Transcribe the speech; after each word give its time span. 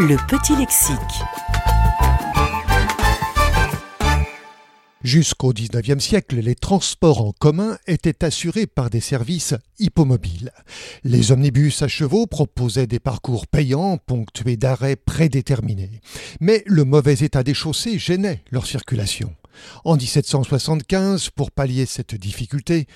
Le 0.00 0.16
petit 0.28 0.54
lexique. 0.54 0.96
Jusqu'au 5.02 5.52
XIXe 5.52 5.98
siècle, 5.98 6.36
les 6.36 6.54
transports 6.54 7.20
en 7.20 7.32
commun 7.32 7.76
étaient 7.88 8.24
assurés 8.24 8.68
par 8.68 8.90
des 8.90 9.00
services 9.00 9.56
hippomobiles. 9.80 10.52
Les 11.02 11.32
omnibus 11.32 11.82
à 11.82 11.88
chevaux 11.88 12.28
proposaient 12.28 12.86
des 12.86 13.00
parcours 13.00 13.48
payants 13.48 13.98
ponctués 13.98 14.56
d'arrêts 14.56 14.94
prédéterminés. 14.94 16.00
Mais 16.38 16.62
le 16.66 16.84
mauvais 16.84 17.14
état 17.14 17.42
des 17.42 17.54
chaussées 17.54 17.98
gênait 17.98 18.44
leur 18.52 18.66
circulation. 18.66 19.34
En 19.84 19.96
1775, 19.96 21.30
pour 21.30 21.50
pallier 21.50 21.86
cette 21.86 22.14
difficulté, 22.14 22.86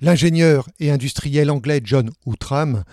l'ingénieur 0.00 0.68
et 0.78 0.92
industriel 0.92 1.50
anglais 1.50 1.80
John 1.82 2.12
Outram 2.24 2.84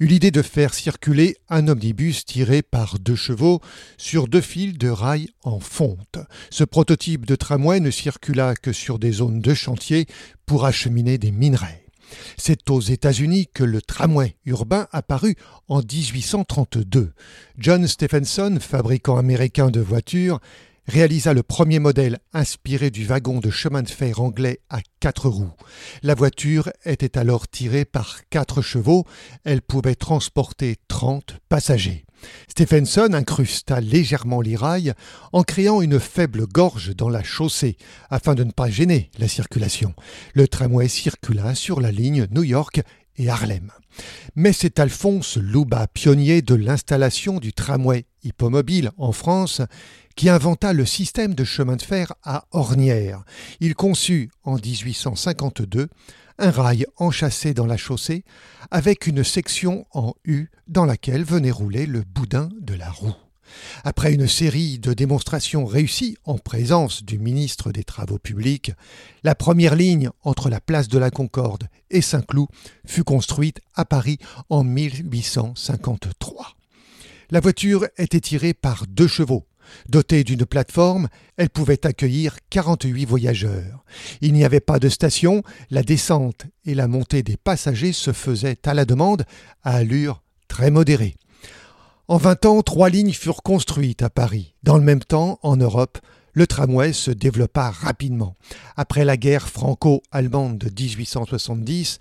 eut 0.00 0.06
l'idée 0.06 0.30
de 0.30 0.42
faire 0.42 0.74
circuler 0.74 1.36
un 1.48 1.68
omnibus 1.68 2.24
tiré 2.24 2.62
par 2.62 2.98
deux 2.98 3.14
chevaux 3.14 3.60
sur 3.96 4.28
deux 4.28 4.40
fils 4.40 4.76
de 4.76 4.88
rails 4.88 5.28
en 5.42 5.60
fonte. 5.60 6.18
Ce 6.50 6.64
prototype 6.64 7.26
de 7.26 7.36
tramway 7.36 7.80
ne 7.80 7.90
circula 7.90 8.54
que 8.54 8.72
sur 8.72 8.98
des 8.98 9.12
zones 9.12 9.40
de 9.40 9.54
chantier 9.54 10.06
pour 10.46 10.64
acheminer 10.64 11.18
des 11.18 11.30
minerais. 11.30 11.84
C'est 12.36 12.70
aux 12.70 12.80
États-Unis 12.80 13.48
que 13.52 13.64
le 13.64 13.80
tramway 13.80 14.36
urbain 14.44 14.88
apparut 14.92 15.36
en 15.68 15.78
1832. 15.78 17.12
John 17.58 17.86
Stephenson, 17.86 18.58
fabricant 18.60 19.16
américain 19.16 19.70
de 19.70 19.80
voitures, 19.80 20.40
réalisa 20.86 21.32
le 21.32 21.42
premier 21.42 21.78
modèle 21.78 22.18
inspiré 22.32 22.90
du 22.90 23.04
wagon 23.04 23.40
de 23.40 23.50
chemin 23.50 23.82
de 23.82 23.88
fer 23.88 24.20
anglais 24.20 24.60
à 24.70 24.80
quatre 25.00 25.28
roues. 25.28 25.52
La 26.02 26.14
voiture 26.14 26.70
était 26.84 27.18
alors 27.18 27.48
tirée 27.48 27.84
par 27.84 28.20
quatre 28.28 28.62
chevaux, 28.62 29.04
elle 29.44 29.62
pouvait 29.62 29.94
transporter 29.94 30.76
30 30.88 31.36
passagers. 31.48 32.04
Stephenson 32.48 33.10
incrusta 33.12 33.80
légèrement 33.80 34.40
les 34.40 34.56
rails 34.56 34.94
en 35.32 35.42
créant 35.42 35.82
une 35.82 36.00
faible 36.00 36.46
gorge 36.46 36.94
dans 36.96 37.08
la 37.08 37.22
chaussée 37.22 37.76
afin 38.10 38.34
de 38.34 38.44
ne 38.44 38.52
pas 38.52 38.70
gêner 38.70 39.10
la 39.18 39.28
circulation. 39.28 39.94
Le 40.34 40.48
tramway 40.48 40.88
circula 40.88 41.54
sur 41.54 41.80
la 41.80 41.92
ligne 41.92 42.26
New 42.30 42.44
York 42.44 42.82
et 43.16 43.28
Harlem. 43.28 43.70
Mais 44.34 44.52
c'est 44.52 44.78
Alphonse 44.78 45.36
Louba, 45.36 45.86
pionnier 45.86 46.42
de 46.42 46.54
l'installation 46.54 47.38
du 47.38 47.52
tramway 47.52 48.06
hippomobile 48.22 48.90
en 48.96 49.12
France, 49.12 49.62
qui 50.16 50.28
inventa 50.28 50.72
le 50.72 50.86
système 50.86 51.34
de 51.34 51.44
chemin 51.44 51.76
de 51.76 51.82
fer 51.82 52.12
à 52.22 52.44
ornière. 52.52 53.24
Il 53.60 53.74
conçut 53.74 54.30
en 54.44 54.56
1852 54.56 55.88
un 56.38 56.50
rail 56.50 56.86
enchâssé 56.96 57.54
dans 57.54 57.66
la 57.66 57.76
chaussée 57.76 58.24
avec 58.70 59.06
une 59.06 59.22
section 59.22 59.86
en 59.92 60.14
U 60.24 60.48
dans 60.66 60.84
laquelle 60.84 61.24
venait 61.24 61.50
rouler 61.50 61.86
le 61.86 62.02
boudin 62.02 62.48
de 62.60 62.74
la 62.74 62.90
roue. 62.90 63.14
Après 63.84 64.12
une 64.12 64.28
série 64.28 64.78
de 64.78 64.92
démonstrations 64.92 65.64
réussies 65.64 66.16
en 66.24 66.38
présence 66.38 67.04
du 67.04 67.18
ministre 67.18 67.72
des 67.72 67.84
Travaux 67.84 68.18
publics, 68.18 68.72
la 69.22 69.34
première 69.34 69.74
ligne 69.74 70.10
entre 70.22 70.48
la 70.48 70.60
place 70.60 70.88
de 70.88 70.98
la 70.98 71.10
Concorde 71.10 71.68
et 71.90 72.00
Saint-Cloud 72.00 72.48
fut 72.86 73.04
construite 73.04 73.60
à 73.74 73.84
Paris 73.84 74.18
en 74.48 74.64
1853. 74.64 76.56
La 77.30 77.40
voiture 77.40 77.86
était 77.96 78.20
tirée 78.20 78.54
par 78.54 78.86
deux 78.86 79.08
chevaux. 79.08 79.46
Dotée 79.88 80.24
d'une 80.24 80.44
plateforme, 80.44 81.08
elle 81.36 81.50
pouvait 81.50 81.86
accueillir 81.86 82.36
48 82.50 83.04
voyageurs. 83.06 83.84
Il 84.20 84.32
n'y 84.34 84.44
avait 84.44 84.60
pas 84.60 84.78
de 84.78 84.88
station, 84.88 85.42
la 85.70 85.82
descente 85.82 86.46
et 86.64 86.74
la 86.74 86.86
montée 86.86 87.22
des 87.22 87.36
passagers 87.36 87.92
se 87.92 88.12
faisaient 88.12 88.58
à 88.66 88.74
la 88.74 88.84
demande 88.84 89.24
à 89.62 89.76
allure 89.76 90.22
très 90.48 90.70
modérée. 90.70 91.16
En 92.06 92.18
vingt 92.18 92.44
ans, 92.44 92.60
trois 92.60 92.90
lignes 92.90 93.14
furent 93.14 93.42
construites 93.42 94.02
à 94.02 94.10
Paris. 94.10 94.54
Dans 94.62 94.76
le 94.76 94.84
même 94.84 95.02
temps, 95.02 95.38
en 95.42 95.56
Europe, 95.56 95.98
le 96.34 96.46
tramway 96.46 96.92
se 96.92 97.10
développa 97.10 97.70
rapidement. 97.70 98.36
Après 98.76 99.06
la 99.06 99.16
guerre 99.16 99.48
franco-allemande 99.48 100.58
de 100.58 100.66
1870, 100.66 101.98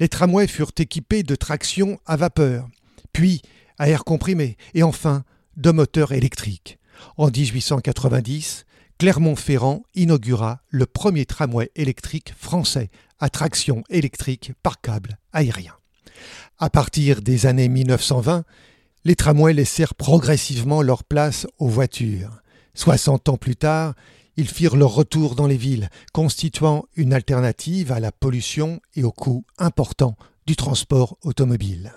les 0.00 0.08
tramways 0.08 0.48
furent 0.48 0.72
équipés 0.76 1.22
de 1.22 1.36
traction 1.36 2.00
à 2.04 2.16
vapeur, 2.16 2.66
puis 3.12 3.42
à 3.78 3.88
air 3.88 4.02
comprimé, 4.02 4.56
et 4.74 4.82
enfin 4.82 5.22
de 5.56 5.70
moteurs 5.70 6.10
électriques. 6.10 6.80
En 7.16 7.28
1890, 7.28 8.64
Clermont-Ferrand 8.98 9.84
inaugura 9.94 10.62
le 10.68 10.86
premier 10.86 11.26
tramway 11.26 11.70
électrique 11.76 12.34
français 12.36 12.90
à 13.20 13.28
traction 13.28 13.84
électrique 13.88 14.52
par 14.64 14.80
câble 14.80 15.16
aérien. 15.32 15.74
À 16.58 16.70
partir 16.70 17.22
des 17.22 17.46
années 17.46 17.68
1920, 17.68 18.44
les 19.04 19.16
tramways 19.16 19.52
laissèrent 19.52 19.94
progressivement 19.94 20.82
leur 20.82 21.04
place 21.04 21.46
aux 21.58 21.68
voitures. 21.68 22.42
Soixante 22.74 23.28
ans 23.28 23.36
plus 23.36 23.56
tard, 23.56 23.94
ils 24.36 24.48
firent 24.48 24.76
leur 24.76 24.94
retour 24.94 25.34
dans 25.34 25.46
les 25.46 25.56
villes, 25.56 25.90
constituant 26.12 26.86
une 26.96 27.12
alternative 27.12 27.92
à 27.92 28.00
la 28.00 28.12
pollution 28.12 28.80
et 28.96 29.04
au 29.04 29.12
coût 29.12 29.44
important 29.58 30.16
du 30.46 30.56
transport 30.56 31.16
automobile. 31.22 31.92